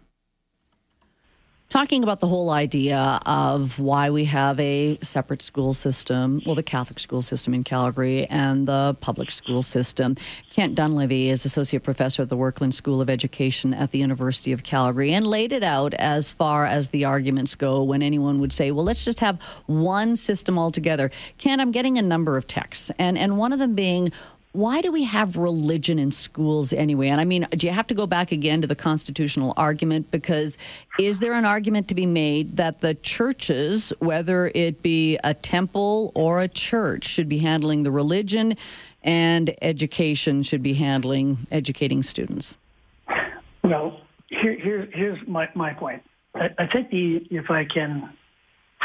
talking 1.70 2.02
about 2.04 2.22
the 2.22 2.28
whole 2.28 2.50
idea 2.50 3.20
of 3.26 3.78
why 3.78 4.10
we 4.10 4.26
have 4.26 4.60
a 4.60 4.98
separate 5.02 5.42
school 5.42 5.74
system, 5.74 6.42
well, 6.46 6.56
the 6.56 6.64
Catholic 6.64 7.00
school 7.00 7.22
system 7.22 7.54
in 7.54 7.64
Calgary 7.64 8.26
and 8.26 8.68
the 8.68 8.96
public 9.02 9.32
school 9.32 9.62
system. 9.62 10.16
Kent 10.50 10.76
Donlevy 10.76 11.28
is 11.28 11.44
Associate 11.44 11.84
Professor 11.84 12.22
at 12.22 12.30
the 12.30 12.38
Werklund 12.38 12.74
School 12.74 13.02
of 13.02 13.10
Education 13.10 13.74
at 13.74 13.92
the 13.92 14.00
University 14.00 14.54
of 14.54 14.64
Calgary 14.64 15.12
and 15.12 15.28
laid 15.28 15.52
it 15.52 15.64
out 15.64 15.94
as 15.96 16.32
far 16.32 16.66
as 16.66 16.92
the 16.92 17.04
arguments 17.04 17.54
go 17.56 17.84
when 17.84 18.02
anyone 18.02 18.40
would 18.40 18.54
say, 18.54 18.72
well, 18.72 18.86
let's 18.86 19.04
just 19.04 19.20
have 19.20 19.42
one 19.66 20.16
system 20.16 20.58
altogether. 20.58 21.12
Kent, 21.38 21.60
I'm 21.60 21.72
getting 21.72 21.98
a 21.98 22.02
number 22.02 22.38
of 22.38 22.48
texts, 22.48 22.92
and, 22.98 23.18
and 23.18 23.38
one 23.38 23.52
of 23.52 23.60
them 23.60 23.76
being, 23.76 24.12
why 24.58 24.82
do 24.82 24.92
we 24.92 25.04
have 25.04 25.38
religion 25.38 26.00
in 26.00 26.12
schools 26.12 26.74
anyway? 26.74 27.10
And 27.10 27.22
I 27.22 27.26
mean, 27.26 27.48
do 27.52 27.68
you 27.68 27.74
have 27.74 27.86
to 27.88 27.94
go 27.94 28.08
back 28.08 28.32
again 28.32 28.62
to 28.62 28.68
the 28.68 28.76
constitutional 28.76 29.54
argument? 29.56 30.10
Because 30.10 30.58
is 30.98 31.20
there 31.20 31.34
an 31.34 31.46
argument 31.46 31.88
to 31.90 31.96
be 31.96 32.08
made 32.08 32.58
that 32.58 32.80
the 32.80 32.96
churches, 32.96 33.94
whether 34.00 34.52
it 34.56 34.82
be 34.82 35.20
a 35.24 35.36
temple 35.36 36.12
or 36.16 36.42
a 36.42 36.48
church, 36.48 37.06
should 37.06 37.30
be 37.30 37.38
handling 37.38 37.84
the 37.84 37.92
religion 37.92 38.56
and 39.04 39.54
education 39.62 40.42
should 40.42 40.64
be 40.64 40.74
handling 40.74 41.38
educating 41.52 42.02
students? 42.02 42.58
Well, 43.64 44.02
here, 44.30 44.60
here, 44.60 44.90
here's 44.92 45.20
my, 45.28 45.50
my 45.54 45.74
point. 45.74 46.02
I, 46.34 46.50
I 46.58 46.66
think 46.66 46.90
the, 46.90 47.28
if 47.30 47.52
I 47.52 47.64
can 47.64 48.10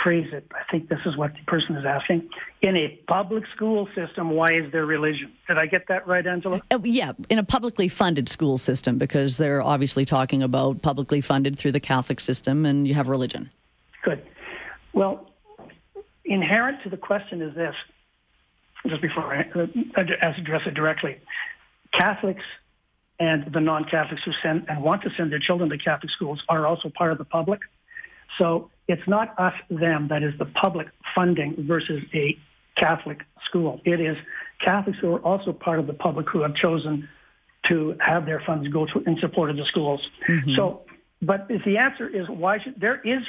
phrase 0.02 0.28
it. 0.32 0.50
I 0.52 0.71
think 0.71 0.88
this 0.88 1.00
is 1.06 1.16
what 1.16 1.32
the 1.35 1.42
person 1.47 1.76
is 1.76 1.85
asking. 1.85 2.28
In 2.61 2.76
a 2.76 2.88
public 3.06 3.44
school 3.54 3.88
system, 3.94 4.30
why 4.30 4.52
is 4.52 4.73
there 4.73 4.85
religion? 4.85 5.32
Did 5.47 5.59
I 5.59 5.66
get 5.66 5.88
that 5.88 6.06
right, 6.06 6.26
Angela? 6.26 6.61
Uh, 6.71 6.80
yeah, 6.82 7.12
in 7.30 7.38
a 7.38 7.44
publicly 7.44 7.88
funded 7.88 8.28
school 8.28 8.59
system, 8.59 8.99
because 8.99 9.37
they're 9.37 9.62
obviously 9.62 10.04
talking 10.04 10.42
about 10.42 10.82
publicly 10.82 11.21
funded 11.21 11.59
through 11.59 11.73
the 11.73 11.80
Catholic 11.80 12.21
system, 12.21 12.66
and 12.66 12.88
you 12.88 12.94
have 12.94 13.09
religion. 13.09 13.50
Good. 14.02 14.26
Well, 14.92 15.30
inherent 16.25 16.82
to 16.82 16.90
the 16.90 16.97
question 16.97 17.40
is 17.42 17.54
this, 17.54 17.75
just 18.87 19.00
before 19.00 19.32
I 19.35 19.49
uh, 19.54 20.02
address 20.23 20.62
it 20.66 20.75
directly. 20.75 21.18
Catholics 21.92 22.44
and 23.21 23.52
the 23.52 23.61
non-Catholics 23.61 24.23
who 24.25 24.32
send 24.42 24.66
and 24.68 24.82
want 24.82 25.02
to 25.02 25.11
send 25.16 25.30
their 25.30 25.38
children 25.38 25.71
to 25.71 25.78
Catholic 25.78 26.11
schools 26.11 26.42
are 26.49 26.66
also 26.66 26.88
part 26.88 27.12
of 27.12 27.18
the 27.18 27.25
public. 27.25 27.61
So 28.38 28.71
it's 28.88 29.06
not 29.06 29.38
us, 29.38 29.54
them, 29.70 30.08
that 30.08 30.22
is 30.22 30.34
the 30.38 30.44
public 30.44 30.88
funding 31.14 31.54
versus 31.66 32.02
a 32.14 32.36
Catholic 32.76 33.20
school. 33.44 33.80
It 33.84 34.00
is 34.00 34.16
Catholics 34.60 34.98
who 35.00 35.14
are 35.14 35.20
also 35.20 35.52
part 35.52 35.78
of 35.78 35.86
the 35.86 35.92
public 35.92 36.28
who 36.28 36.42
have 36.42 36.54
chosen 36.54 37.08
to 37.68 37.96
have 38.00 38.26
their 38.26 38.40
funds 38.40 38.68
go 38.68 38.86
to 38.86 39.00
in 39.00 39.18
support 39.18 39.50
of 39.50 39.56
the 39.56 39.64
schools. 39.66 40.00
Mm-hmm. 40.26 40.56
So, 40.56 40.82
but 41.20 41.46
if 41.48 41.64
the 41.64 41.78
answer 41.78 42.08
is 42.08 42.28
why 42.28 42.58
should 42.58 42.80
there 42.80 43.00
is 43.00 43.22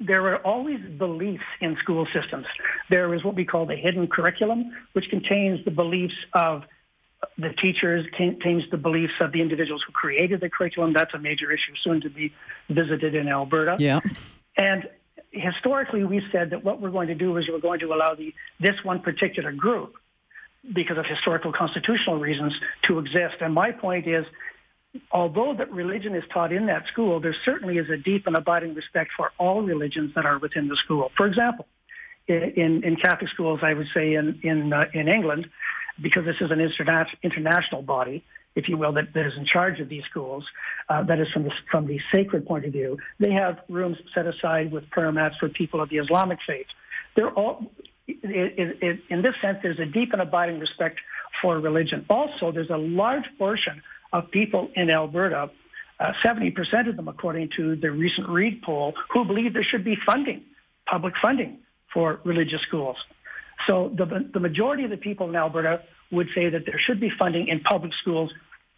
there 0.00 0.26
are 0.28 0.36
always 0.46 0.80
beliefs 0.96 1.44
in 1.60 1.76
school 1.78 2.06
systems. 2.12 2.46
There 2.88 3.12
is 3.14 3.24
what 3.24 3.34
we 3.34 3.44
call 3.44 3.66
the 3.66 3.74
hidden 3.74 4.06
curriculum, 4.06 4.70
which 4.92 5.10
contains 5.10 5.64
the 5.64 5.72
beliefs 5.72 6.14
of 6.34 6.62
the 7.36 7.50
teachers, 7.50 8.06
contains 8.16 8.62
the 8.70 8.76
beliefs 8.76 9.14
of 9.20 9.32
the 9.32 9.40
individuals 9.40 9.82
who 9.84 9.92
created 9.92 10.40
the 10.40 10.48
curriculum. 10.48 10.92
That's 10.92 11.14
a 11.14 11.18
major 11.18 11.50
issue 11.50 11.74
soon 11.82 12.00
to 12.02 12.10
be 12.10 12.32
visited 12.68 13.16
in 13.16 13.28
Alberta. 13.28 13.76
Yeah. 13.80 14.00
And 14.58 14.88
historically, 15.30 16.04
we 16.04 16.20
said 16.32 16.50
that 16.50 16.64
what 16.64 16.80
we're 16.80 16.90
going 16.90 17.08
to 17.08 17.14
do 17.14 17.36
is 17.38 17.48
we're 17.48 17.60
going 17.60 17.80
to 17.80 17.94
allow 17.94 18.14
the 18.14 18.34
this 18.60 18.76
one 18.82 19.00
particular 19.00 19.52
group, 19.52 19.94
because 20.74 20.98
of 20.98 21.06
historical 21.06 21.52
constitutional 21.52 22.18
reasons, 22.18 22.52
to 22.82 22.98
exist. 22.98 23.36
And 23.40 23.54
my 23.54 23.70
point 23.70 24.06
is 24.06 24.26
although 25.12 25.54
that 25.54 25.70
religion 25.70 26.14
is 26.14 26.24
taught 26.32 26.52
in 26.52 26.66
that 26.66 26.86
school, 26.88 27.20
there 27.20 27.36
certainly 27.44 27.78
is 27.78 27.88
a 27.88 27.96
deep 27.96 28.26
and 28.26 28.36
abiding 28.36 28.74
respect 28.74 29.10
for 29.16 29.32
all 29.38 29.62
religions 29.62 30.12
that 30.14 30.26
are 30.26 30.38
within 30.38 30.68
the 30.68 30.76
school. 30.76 31.12
For 31.16 31.26
example, 31.26 31.66
in, 32.26 32.82
in 32.84 32.96
Catholic 32.96 33.30
schools, 33.30 33.60
I 33.62 33.74
would 33.74 33.88
say 33.94 34.14
in 34.14 34.40
in, 34.42 34.72
uh, 34.72 34.84
in 34.92 35.08
England, 35.08 35.48
because 36.02 36.24
this 36.24 36.36
is 36.40 36.50
an 36.50 36.58
interna- 36.58 37.06
international 37.22 37.82
body, 37.82 38.24
if 38.54 38.68
you 38.68 38.76
will, 38.76 38.92
that, 38.92 39.12
that 39.14 39.26
is 39.26 39.34
in 39.36 39.44
charge 39.44 39.80
of 39.80 39.88
these 39.88 40.04
schools, 40.10 40.44
uh, 40.88 41.02
that 41.04 41.20
is 41.20 41.28
from 41.28 41.44
the, 41.44 41.52
from 41.70 41.86
the 41.86 42.00
sacred 42.12 42.46
point 42.46 42.64
of 42.64 42.72
view, 42.72 42.98
they 43.18 43.32
have 43.32 43.60
rooms 43.68 43.96
set 44.14 44.26
aside 44.26 44.72
with 44.72 44.88
prayer 44.90 45.12
mats 45.12 45.36
for 45.38 45.48
people 45.48 45.80
of 45.80 45.88
the 45.90 45.96
Islamic 45.98 46.38
faith. 46.46 46.66
They're 47.14 47.30
all, 47.30 47.70
it, 48.06 48.18
it, 48.22 48.78
it, 48.82 49.00
in 49.10 49.22
this 49.22 49.34
sense, 49.40 49.58
there's 49.62 49.78
a 49.78 49.86
deep 49.86 50.12
and 50.12 50.22
abiding 50.22 50.58
respect 50.58 50.98
for 51.40 51.58
religion. 51.60 52.06
Also, 52.10 52.50
there's 52.52 52.70
a 52.70 52.76
large 52.76 53.24
portion 53.38 53.82
of 54.12 54.30
people 54.30 54.70
in 54.74 54.90
Alberta, 54.90 55.50
uh, 56.00 56.12
70% 56.24 56.88
of 56.88 56.96
them, 56.96 57.08
according 57.08 57.50
to 57.56 57.76
the 57.76 57.90
recent 57.90 58.28
Reid 58.28 58.62
poll, 58.62 58.94
who 59.12 59.24
believe 59.24 59.52
there 59.52 59.64
should 59.64 59.84
be 59.84 59.96
funding, 60.06 60.42
public 60.86 61.14
funding 61.20 61.58
for 61.92 62.20
religious 62.24 62.62
schools. 62.62 62.96
So 63.66 63.92
the, 63.96 64.30
the 64.32 64.40
majority 64.40 64.84
of 64.84 64.90
the 64.90 64.96
people 64.96 65.28
in 65.28 65.36
Alberta 65.36 65.82
would 66.10 66.28
say 66.34 66.48
that 66.48 66.64
there 66.66 66.78
should 66.78 67.00
be 67.00 67.10
funding 67.18 67.48
in 67.48 67.60
public 67.60 67.92
schools 67.94 68.32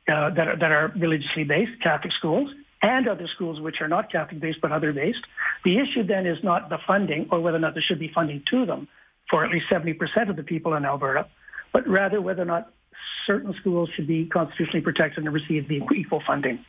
uh, 0.08 0.30
that, 0.30 0.48
are, 0.48 0.56
that 0.56 0.72
are 0.72 0.92
religiously 0.96 1.44
based, 1.44 1.80
Catholic 1.82 2.12
schools, 2.12 2.50
and 2.82 3.08
other 3.08 3.28
schools 3.28 3.60
which 3.60 3.80
are 3.80 3.88
not 3.88 4.10
Catholic 4.10 4.40
based 4.40 4.60
but 4.60 4.72
other 4.72 4.92
based. 4.92 5.24
The 5.64 5.78
issue 5.78 6.02
then 6.02 6.26
is 6.26 6.42
not 6.42 6.68
the 6.68 6.78
funding 6.86 7.28
or 7.30 7.40
whether 7.40 7.56
or 7.56 7.60
not 7.60 7.74
there 7.74 7.82
should 7.82 8.00
be 8.00 8.10
funding 8.12 8.42
to 8.50 8.66
them 8.66 8.88
for 9.28 9.44
at 9.44 9.50
least 9.50 9.66
70% 9.70 10.28
of 10.28 10.36
the 10.36 10.42
people 10.42 10.74
in 10.74 10.84
Alberta, 10.84 11.26
but 11.72 11.86
rather 11.86 12.20
whether 12.20 12.42
or 12.42 12.46
not 12.46 12.72
certain 13.26 13.54
schools 13.54 13.88
should 13.94 14.06
be 14.06 14.26
constitutionally 14.26 14.80
protected 14.80 15.24
and 15.24 15.32
receive 15.32 15.68
the 15.68 15.80
equal 15.94 16.22
funding. 16.26 16.64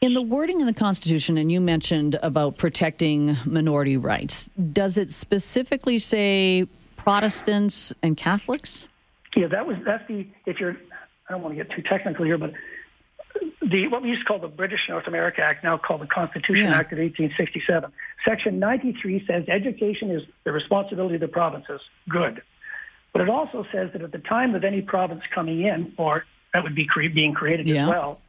In 0.00 0.14
the 0.14 0.22
wording 0.22 0.60
in 0.60 0.66
the 0.66 0.72
Constitution, 0.74 1.36
and 1.36 1.52
you 1.52 1.60
mentioned 1.60 2.18
about 2.22 2.56
protecting 2.56 3.36
minority 3.44 3.96
rights, 3.96 4.48
does 4.72 4.96
it 4.96 5.10
specifically 5.10 5.98
say 5.98 6.66
Protestants 6.96 7.92
and 8.02 8.16
Catholics? 8.16 8.88
Yeah, 9.36 9.48
that 9.48 9.66
was 9.66 9.76
that's 9.84 10.06
the 10.08 10.26
if 10.46 10.60
you're 10.60 10.76
I 11.28 11.32
don't 11.32 11.42
want 11.42 11.56
to 11.56 11.64
get 11.64 11.74
too 11.74 11.82
technical 11.82 12.24
here, 12.24 12.38
but 12.38 12.52
the 13.62 13.88
what 13.88 14.02
we 14.02 14.08
used 14.08 14.22
to 14.22 14.26
call 14.26 14.38
the 14.38 14.48
British 14.48 14.88
North 14.88 15.06
America 15.06 15.42
Act, 15.42 15.62
now 15.62 15.78
called 15.78 16.00
the 16.00 16.06
Constitution 16.06 16.64
yeah. 16.64 16.76
Act 16.76 16.92
of 16.92 16.98
1867. 16.98 17.92
Section 18.24 18.58
93 18.58 19.24
says 19.26 19.44
education 19.48 20.10
is 20.10 20.22
the 20.44 20.52
responsibility 20.52 21.14
of 21.14 21.20
the 21.20 21.28
provinces. 21.28 21.80
Good. 22.08 22.42
But 23.12 23.22
it 23.22 23.28
also 23.28 23.64
says 23.72 23.90
that 23.92 24.02
at 24.02 24.12
the 24.12 24.18
time 24.18 24.54
of 24.54 24.64
any 24.64 24.82
province 24.82 25.22
coming 25.34 25.62
in, 25.62 25.92
or 25.96 26.24
that 26.52 26.62
would 26.62 26.74
be 26.74 26.86
cre- 26.86 27.08
being 27.14 27.34
created 27.34 27.68
yeah. 27.68 27.84
as 27.84 27.88
well, 27.88 28.20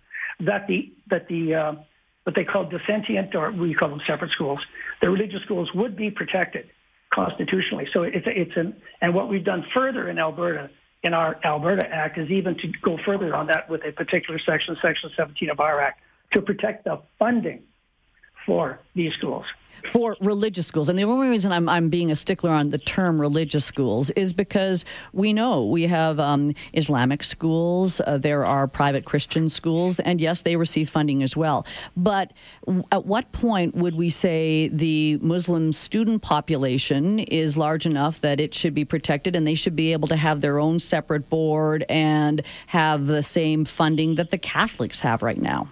that 0.42 0.68
the 0.68 0.92
that 1.10 1.28
the 1.28 1.56
uh, 1.56 1.76
what 2.24 2.36
they 2.36 2.44
call 2.44 2.66
dissentient, 2.66 3.34
or 3.36 3.52
we 3.52 3.74
call 3.74 3.90
them 3.90 4.02
separate 4.06 4.32
schools, 4.32 4.60
the 5.02 5.10
religious 5.10 5.42
schools 5.44 5.74
would 5.74 5.96
be 5.96 6.12
protected 6.12 6.70
constitutionally. 7.14 7.88
So 7.92 8.04
it's 8.04 8.28
it's 8.28 8.56
an 8.56 8.76
and 9.02 9.14
what 9.14 9.30
we've 9.30 9.44
done 9.44 9.66
further 9.74 10.10
in 10.10 10.20
Alberta 10.20 10.70
in 11.04 11.14
our 11.14 11.40
Alberta 11.44 11.88
Act 11.88 12.18
is 12.18 12.30
even 12.30 12.56
to 12.58 12.68
go 12.82 12.98
further 13.06 13.36
on 13.36 13.48
that 13.48 13.70
with 13.70 13.84
a 13.86 13.92
particular 13.92 14.40
section, 14.40 14.78
Section 14.82 15.10
17 15.16 15.50
of 15.50 15.60
our 15.60 15.82
Act, 15.82 16.02
to 16.34 16.42
protect 16.42 16.86
the 16.86 17.02
funding 17.18 17.64
for 18.46 18.80
these 18.96 19.14
schools 19.14 19.46
for 19.90 20.16
religious 20.22 20.68
schools. 20.68 20.90
And 20.90 20.98
the 20.98 21.04
only 21.04 21.30
reason 21.30 21.52
I'm, 21.52 21.68
I'm 21.68 21.90
being 21.90 22.12
a 22.12 22.16
stickler 22.16 22.52
on 22.52 22.70
the 22.70 22.78
term 22.78 23.20
religious 23.20 23.66
schools 23.66 24.10
is 24.12 24.34
because 24.34 24.86
we 25.14 25.34
know 25.34 25.66
we 25.66 25.84
have 25.84 26.20
um, 26.20 26.54
Islamic 26.74 27.24
schools, 27.24 28.02
uh, 28.02 28.18
there 28.18 28.46
are 28.46 28.68
private 28.68 29.06
Christian 29.06 29.50
schools, 29.50 30.00
and 30.00 30.22
yes, 30.22 30.42
they 30.42 30.56
receive 30.56 30.90
funding 30.90 31.24
as 31.24 31.36
well. 31.36 31.66
But 31.96 32.34
w- 32.66 32.84
at 32.92 33.06
what 33.06 33.32
point 33.32 33.76
would 33.76 33.96
we 33.96 34.10
say 34.10 34.68
the 34.68 35.18
Muslim 35.22 35.74
student 35.74 36.22
population 36.22 37.20
is 37.20 37.58
large 37.58 37.86
enough 37.86 38.22
that 38.22 38.40
it 38.40 38.54
should 38.54 38.74
be 38.74 38.86
protected 38.86 39.36
and 39.36 39.46
they 39.48 39.56
should 39.56 39.76
be 39.76 39.94
able 39.94 40.08
to 40.10 40.16
have 40.16 40.42
their 40.42 40.60
own 40.60 40.80
separate 40.80 41.30
board 41.30 41.86
and 41.90 42.42
have 42.68 43.08
the 43.08 43.24
same 43.24 43.66
funding 43.66 44.16
that 44.16 44.32
the 44.32 44.38
Catholics 44.38 45.00
have 45.00 45.24
right 45.24 45.42
now? 45.42 45.70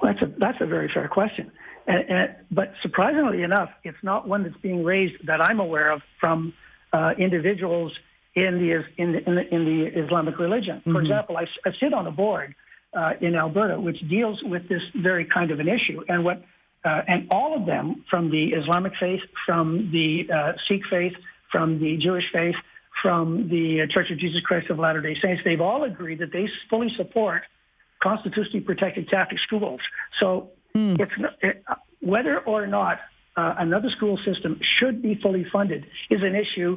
Well, 0.00 0.12
that's 0.12 0.22
a, 0.22 0.32
that's 0.38 0.60
a 0.60 0.66
very 0.66 0.88
fair 0.88 1.08
question. 1.08 1.50
And, 1.90 2.10
and, 2.10 2.36
but 2.50 2.72
surprisingly 2.82 3.42
enough, 3.42 3.70
it's 3.84 4.02
not 4.02 4.28
one 4.28 4.44
that's 4.44 4.56
being 4.58 4.84
raised 4.84 5.26
that 5.26 5.42
I'm 5.42 5.60
aware 5.60 5.90
of 5.90 6.02
from 6.20 6.54
uh, 6.92 7.12
individuals 7.18 7.92
in 8.34 8.58
the, 8.58 8.84
in 9.02 9.12
the, 9.12 9.28
in 9.28 9.34
the, 9.34 9.54
in 9.54 9.64
the 9.64 10.00
Islamic 10.04 10.38
religion. 10.38 10.78
Mm-hmm. 10.78 10.92
For 10.92 11.00
example, 11.00 11.36
I, 11.36 11.46
I, 11.66 11.72
sit 11.78 11.92
on 11.92 12.06
a 12.06 12.12
board 12.12 12.54
uh, 12.94 13.14
in 13.20 13.34
Alberta 13.34 13.80
which 13.80 14.00
deals 14.08 14.42
with 14.42 14.68
this 14.68 14.82
very 14.94 15.24
kind 15.24 15.50
of 15.50 15.60
an 15.60 15.68
issue, 15.68 16.02
and 16.08 16.24
what 16.24 16.42
uh, 16.84 17.02
and 17.06 17.28
all 17.30 17.54
of 17.54 17.66
them 17.66 18.04
from 18.08 18.30
the 18.30 18.52
Islamic 18.54 18.94
faith, 18.98 19.20
from 19.44 19.90
the 19.92 20.30
uh, 20.32 20.52
Sikh 20.66 20.86
faith, 20.86 21.12
from 21.52 21.78
the 21.78 21.98
Jewish 21.98 22.24
faith, 22.32 22.56
from 23.02 23.48
the 23.48 23.86
Church 23.90 24.10
of 24.10 24.18
Jesus 24.18 24.40
Christ 24.40 24.70
of 24.70 24.78
Latter-day 24.78 25.16
Saints, 25.20 25.42
they've 25.44 25.60
all 25.60 25.84
agreed 25.84 26.20
that 26.20 26.32
they 26.32 26.48
fully 26.70 26.88
support 26.96 27.42
constitutionally 28.02 28.60
protected 28.60 29.10
Catholic 29.10 29.40
schools. 29.40 29.80
So 30.18 30.50
Mm. 30.74 31.00
It's 31.00 31.12
it, 31.42 31.64
whether 32.00 32.38
or 32.40 32.66
not 32.66 32.98
uh, 33.36 33.54
another 33.58 33.90
school 33.90 34.18
system 34.18 34.60
should 34.78 35.02
be 35.02 35.14
fully 35.14 35.46
funded 35.52 35.86
is 36.10 36.22
an 36.22 36.34
issue. 36.34 36.76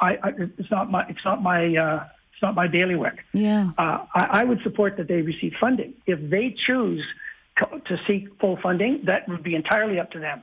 I, 0.00 0.16
I, 0.22 0.28
it's 0.58 0.70
not 0.70 0.90
my 0.90 1.04
it's 1.08 1.24
not 1.24 1.42
my 1.42 1.76
uh, 1.76 2.04
it's 2.32 2.42
not 2.42 2.54
my 2.54 2.68
bailiwick. 2.68 3.24
Yeah, 3.32 3.70
uh, 3.78 4.06
I, 4.14 4.40
I, 4.40 4.44
would 4.44 4.60
support 4.62 4.96
that 4.96 5.08
they 5.08 5.22
receive 5.22 5.52
funding 5.60 5.94
if 6.06 6.18
they 6.30 6.56
choose 6.66 7.04
to, 7.58 7.80
to, 7.80 8.00
seek 8.06 8.28
full 8.40 8.58
funding. 8.62 9.02
That 9.04 9.28
would 9.28 9.42
be 9.42 9.54
entirely 9.54 10.00
up 10.00 10.10
to 10.12 10.18
them. 10.18 10.42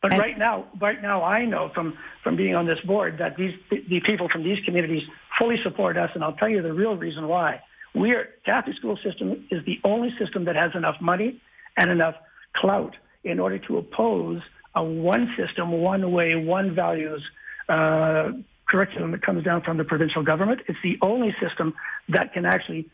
But 0.00 0.12
and, 0.12 0.20
right 0.20 0.38
now, 0.38 0.66
right 0.80 1.00
now, 1.00 1.22
I 1.22 1.44
know 1.44 1.70
from 1.74 1.96
from 2.24 2.36
being 2.36 2.54
on 2.54 2.66
this 2.66 2.80
board 2.80 3.18
that 3.18 3.36
these 3.36 3.54
the 3.70 4.00
people 4.00 4.28
from 4.28 4.42
these 4.42 4.64
communities 4.64 5.02
fully 5.38 5.62
support 5.62 5.96
us, 5.96 6.10
and 6.14 6.24
I'll 6.24 6.36
tell 6.36 6.48
you 6.48 6.62
the 6.62 6.72
real 6.72 6.96
reason 6.96 7.28
why. 7.28 7.60
We 7.98 8.12
are 8.12 8.28
Catholic 8.44 8.76
school 8.76 8.96
system 9.02 9.46
is 9.50 9.64
the 9.64 9.80
only 9.82 10.10
system 10.18 10.44
that 10.44 10.56
has 10.56 10.70
enough 10.74 10.96
money 11.00 11.40
and 11.76 11.90
enough 11.90 12.14
clout 12.54 12.96
in 13.24 13.40
order 13.40 13.58
to 13.58 13.78
oppose 13.78 14.40
a 14.74 14.84
one 14.84 15.34
system, 15.36 15.72
one 15.72 16.12
way, 16.12 16.36
one 16.36 16.74
values 16.74 17.22
uh, 17.68 18.30
curriculum 18.68 19.10
that 19.12 19.22
comes 19.22 19.44
down 19.44 19.62
from 19.62 19.78
the 19.78 19.84
provincial 19.84 20.22
government. 20.22 20.60
It's 20.68 20.78
the 20.82 20.98
only 21.02 21.34
system 21.40 21.74
that 22.10 22.32
can 22.32 22.46
actually 22.46 22.88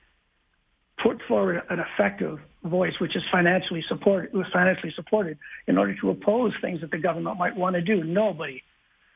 put 1.02 1.20
forward 1.28 1.62
an 1.68 1.80
effective 1.80 2.38
voice, 2.62 2.94
which 2.98 3.14
is 3.14 3.22
financially 3.30 3.82
supported, 3.86 4.32
was 4.32 4.46
financially 4.52 4.92
supported, 4.92 5.36
in 5.66 5.76
order 5.76 5.94
to 6.00 6.10
oppose 6.10 6.54
things 6.62 6.80
that 6.80 6.90
the 6.90 6.98
government 6.98 7.36
might 7.36 7.56
want 7.56 7.74
to 7.74 7.82
do. 7.82 8.02
Nobody, 8.04 8.62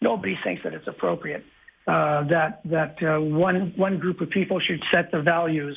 nobody 0.01 0.39
thinks 0.45 0.65
that 0.65 0.75
it's 0.75 0.89
appropriate 0.89 1.45
uh, 1.89 2.23
that 2.25 2.61
that 2.67 3.03
uh, 3.03 3.19
one 3.19 3.73
one 3.77 3.99
group 3.99 4.21
of 4.21 4.29
people 4.29 4.61
should 4.61 4.85
set 4.93 5.11
the 5.11 5.23
values 5.23 5.77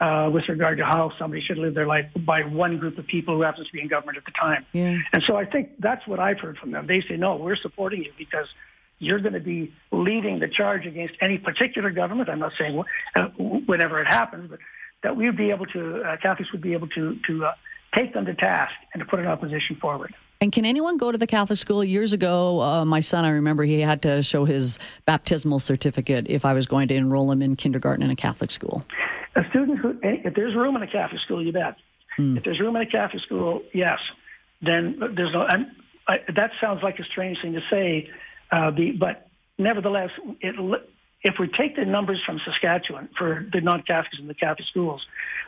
uh, 0.00 0.30
with 0.32 0.48
regard 0.48 0.78
to 0.78 0.84
how 0.86 1.12
somebody 1.18 1.42
should 1.42 1.58
live 1.58 1.74
their 1.74 1.86
life 1.86 2.06
by 2.24 2.40
one 2.42 2.78
group 2.78 2.96
of 2.96 3.06
people 3.06 3.36
who 3.36 3.42
happens 3.42 3.66
to 3.66 3.72
be 3.74 3.80
in 3.80 3.86
government 3.86 4.16
at 4.16 4.24
the 4.24 4.30
time. 4.30 4.64
Yeah. 4.72 4.96
And 5.12 5.22
so 5.26 5.36
I 5.36 5.44
think 5.44 5.72
that's 5.78 6.06
what 6.06 6.18
I've 6.18 6.40
heard 6.40 6.56
from 6.56 6.70
them. 6.70 6.86
They 6.86 7.02
say, 7.02 7.18
no, 7.18 7.36
we're 7.36 7.56
supporting 7.56 8.02
you 8.02 8.12
because 8.16 8.46
you're 9.00 9.20
going 9.20 9.34
to 9.34 9.40
be 9.40 9.70
leading 9.92 10.38
the 10.38 10.48
charge 10.48 10.86
against 10.86 11.14
any 11.20 11.36
particular 11.36 11.90
government. 11.90 12.30
I'm 12.30 12.38
not 12.38 12.52
saying 12.56 12.82
uh, 13.14 13.26
whenever 13.36 14.00
it 14.00 14.06
happens, 14.06 14.48
but 14.48 14.60
that 15.02 15.14
we 15.14 15.26
would 15.26 15.36
be 15.36 15.50
able 15.50 15.66
to, 15.66 16.02
uh, 16.04 16.16
Catholics 16.16 16.52
would 16.52 16.62
be 16.62 16.72
able 16.72 16.88
to 16.88 17.18
to 17.26 17.44
uh, 17.44 17.52
take 17.94 18.14
them 18.14 18.24
to 18.26 18.34
task 18.34 18.72
and 18.92 19.00
to 19.00 19.06
put 19.06 19.20
an 19.20 19.26
opposition 19.26 19.76
forward. 19.76 20.14
And 20.42 20.50
can 20.50 20.64
anyone 20.64 20.96
go 20.96 21.12
to 21.12 21.18
the 21.18 21.26
Catholic 21.26 21.58
school? 21.58 21.84
Years 21.84 22.14
ago, 22.14 22.62
uh, 22.62 22.84
my 22.86 23.00
son, 23.00 23.26
I 23.26 23.30
remember 23.30 23.64
he 23.64 23.80
had 23.80 24.00
to 24.02 24.22
show 24.22 24.46
his 24.46 24.78
baptismal 25.04 25.58
certificate 25.58 26.26
if 26.30 26.46
I 26.46 26.54
was 26.54 26.66
going 26.66 26.88
to 26.88 26.94
enroll 26.94 27.30
him 27.30 27.42
in 27.42 27.56
kindergarten 27.56 28.02
in 28.02 28.10
a 28.10 28.16
Catholic 28.16 28.50
school. 28.50 28.86
A 29.36 29.42
student 29.50 29.78
who, 29.78 29.98
if 30.02 30.34
there's 30.34 30.54
room 30.54 30.76
in 30.76 30.82
a 30.82 30.86
Catholic 30.86 31.20
school, 31.20 31.44
you 31.44 31.52
bet. 31.52 31.76
Mm. 32.18 32.38
If 32.38 32.44
there's 32.44 32.58
room 32.58 32.74
in 32.76 32.82
a 32.82 32.86
Catholic 32.90 33.22
school, 33.22 33.62
yes. 33.74 33.98
Then 34.62 34.98
there's 35.14 35.32
no. 35.32 35.46
I, 36.08 36.18
that 36.34 36.52
sounds 36.60 36.82
like 36.82 36.98
a 36.98 37.04
strange 37.04 37.40
thing 37.42 37.52
to 37.52 37.60
say, 37.70 38.10
uh, 38.50 38.70
the, 38.70 38.92
but 38.92 39.28
nevertheless, 39.58 40.10
it 40.40 40.56
if 41.22 41.34
we 41.38 41.48
take 41.48 41.76
the 41.76 41.84
numbers 41.84 42.20
from 42.24 42.40
Saskatchewan 42.44 43.08
for 43.16 43.46
the 43.52 43.60
non-Catholics 43.60 44.18
in 44.18 44.26
the 44.26 44.34
Catholic 44.34 44.66
schools, 44.68 45.04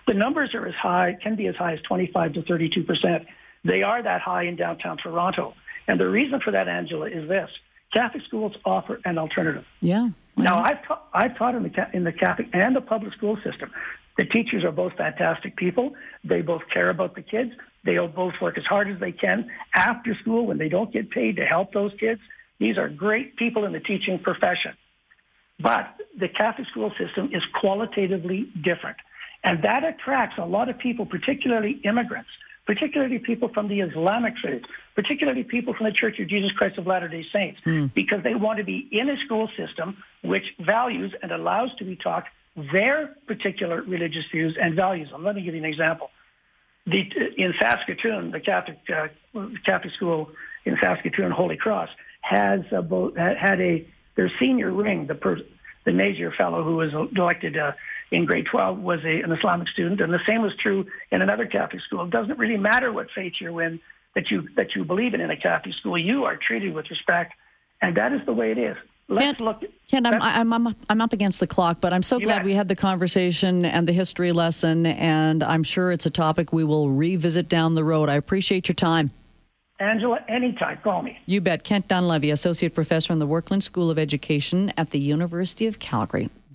the 0.07 0.15
numbers 0.15 0.55
are 0.55 0.67
as 0.67 0.75
high, 0.75 1.17
can 1.23 1.37
be 1.37 1.47
as 1.47 1.57
high 1.57 1.75
as 1.75 1.81
25 1.83 2.35
to 2.35 2.43
32 2.43 2.85
percent. 2.85 3.27
They 3.65 3.83
are 3.83 4.03
that 4.03 4.21
high 4.21 4.45
in 4.45 4.57
downtown 4.57 4.99
Toronto. 4.99 5.55
And 5.87 5.99
the 5.99 6.09
reason 6.09 6.41
for 6.41 6.51
that, 6.51 6.69
Angela, 6.69 7.07
is 7.07 7.29
this. 7.29 7.51
Catholic 7.93 8.25
schools 8.25 8.55
offer 8.65 9.01
an 9.05 9.19
alternative. 9.19 9.65
Yeah. 9.81 10.09
Now, 10.37 10.63
I've, 10.63 10.83
ta- 10.87 11.03
I've 11.13 11.37
taught 11.37 11.55
in 11.55 11.63
the, 11.63 11.89
in 11.93 12.05
the 12.05 12.13
Catholic 12.13 12.49
and 12.53 12.75
the 12.75 12.81
public 12.81 13.13
school 13.13 13.37
system. 13.45 13.71
The 14.17 14.25
teachers 14.25 14.65
are 14.65 14.73
both 14.73 14.95
fantastic 14.95 15.57
people. 15.57 15.95
They 16.25 16.43
both 16.43 16.63
care 16.73 16.91
about 16.91 17.15
the 17.15 17.23
kids. 17.23 17.53
They 17.85 17.97
both 17.97 18.35
work 18.41 18.59
as 18.59 18.65
hard 18.65 18.91
as 18.91 19.01
they 19.01 19.13
can 19.13 19.51
after 19.75 20.15
school 20.15 20.47
when 20.47 20.59
they 20.59 20.69
don't 20.69 20.93
get 20.93 21.11
paid 21.11 21.37
to 21.37 21.45
help 21.45 21.73
those 21.73 21.93
kids. 21.99 22.21
These 22.59 22.79
are 22.79 22.89
great 22.89 23.37
people 23.37 23.65
in 23.65 23.73
the 23.73 23.81
teaching 23.81 24.19
profession. 24.19 24.75
But 25.63 25.97
the 26.19 26.29
Catholic 26.29 26.69
school 26.69 26.93
system 26.99 27.31
is 27.33 27.43
qualitatively 27.61 28.51
different. 28.63 28.97
And 29.45 29.63
that 29.65 29.85
attracts 29.85 30.39
a 30.39 30.45
lot 30.45 30.69
of 30.69 30.79
people, 30.79 31.05
particularly 31.07 31.81
immigrants, 31.85 32.31
particularly 32.67 33.19
people 33.19 33.49
from 33.53 33.69
the 33.69 33.81
Islamic 33.81 34.35
faith, 34.43 34.63
particularly 34.95 35.43
people 35.43 35.75
from 35.75 35.87
the 35.87 35.93
Church 35.93 36.19
of 36.21 36.29
Jesus 36.29 36.53
Christ 36.53 36.79
of 36.79 36.87
Latter-day 36.87 37.25
Saints, 37.33 37.61
mm. 37.67 37.93
because 37.93 38.23
they 38.23 38.35
want 38.35 38.59
to 38.59 38.65
be 38.65 38.89
in 38.93 39.09
a 39.09 39.17
school 39.25 39.49
system 39.57 39.97
which 40.23 40.45
values 40.61 41.13
and 41.23 41.33
allows 41.33 41.75
to 41.79 41.85
be 41.85 41.97
taught 41.97 42.25
their 42.73 43.17
particular 43.27 43.83
religious 43.83 44.25
views 44.31 44.57
and 44.61 44.77
values. 44.77 45.09
And 45.13 45.25
let 45.25 45.35
me 45.35 45.43
give 45.43 45.55
you 45.55 45.61
an 45.61 45.69
example. 45.69 46.11
The, 46.87 47.09
in 47.37 47.55
Saskatoon, 47.61 48.33
the 48.33 48.41
Catholic 48.41 48.79
uh, 48.89 49.09
Catholic 49.65 49.95
school 49.95 50.31
in 50.65 50.77
Saskatoon, 50.81 51.31
Holy 51.31 51.57
Cross, 51.57 51.91
has 52.21 52.61
a, 52.73 52.83
had 53.39 53.61
a 53.61 53.87
their 54.17 54.31
senior 54.39 54.71
ring. 54.71 55.07
The 55.07 55.15
per, 55.15 55.39
the 55.85 55.93
major 55.93 56.31
fellow 56.31 56.63
who 56.63 56.77
was 56.77 56.93
elected 56.93 57.57
uh, 57.57 57.73
in 58.11 58.25
grade 58.25 58.47
12 58.47 58.79
was 58.79 59.01
a, 59.05 59.23
an 59.23 59.33
Islamic 59.33 59.69
student, 59.69 60.01
and 60.01 60.13
the 60.13 60.21
same 60.27 60.43
was 60.43 60.55
true 60.57 60.87
in 61.11 61.23
another 61.23 61.47
Catholic 61.47 61.83
school. 61.83 62.05
It 62.05 62.11
doesn't 62.11 62.39
really 62.39 62.59
matter 62.59 62.93
what 62.93 63.11
faith 63.11 63.35
you're 63.41 63.63
in 63.63 63.81
that 64.15 64.31
you 64.31 64.49
that 64.57 64.75
you 64.75 64.85
believe 64.85 65.15
in 65.15 65.21
in 65.21 65.31
a 65.31 65.37
Catholic 65.37 65.75
school. 65.75 65.97
You 65.97 66.25
are 66.25 66.37
treated 66.37 66.75
with 66.75 66.91
respect, 66.91 67.35
and 67.81 67.97
that 67.97 68.13
is 68.13 68.25
the 68.27 68.33
way 68.33 68.51
it 68.53 68.59
is. 68.59 68.77
Look. 69.09 69.21
Kent, 69.89 70.07
I'm, 70.07 70.23
I'm, 70.23 70.53
I'm, 70.53 70.77
I'm 70.89 71.01
up 71.03 71.13
against 71.13 71.41
the 71.41 71.47
clock, 71.47 71.79
but 71.81 71.93
I'm 71.93 72.03
so 72.03 72.19
glad 72.19 72.45
we 72.45 72.55
had 72.55 72.69
the 72.69 72.77
conversation 72.77 73.67
and 73.67 73.87
the 73.87 73.93
history 73.93 74.33
lesson, 74.33 74.87
and 74.87 75.43
I'm 75.43 75.63
sure 75.63 75.93
it's 75.93 76.07
a 76.07 76.11
topic 76.11 76.53
we 76.53 76.65
will 76.65 76.89
revisit 76.89 77.49
down 77.49 77.75
the 77.75 77.85
road. 77.85 78.09
I 78.09 78.15
appreciate 78.15 78.69
your 78.69 78.75
time. 78.75 79.11
Angela, 79.83 80.21
anytime, 80.29 80.79
call 80.83 81.03
me. 81.03 81.19
You 81.27 81.41
bet. 81.41 81.65
Kent 81.65 81.89
Donlevy, 81.89 82.33
Associate 82.33 82.73
Professor 82.73 83.13
in 83.13 83.19
the 83.19 83.27
Werklund 83.27 83.63
School 83.63 83.91
of 83.91 83.99
Education 83.99 84.73
at 84.77 84.91
the 84.91 84.99
University 84.99 85.67
of 85.67 85.79
Calgary. 85.79 86.31